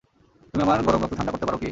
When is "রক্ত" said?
1.03-1.13